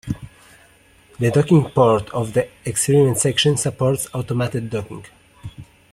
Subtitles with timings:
[1.19, 5.05] The docking port of the experiment section supports automated docking.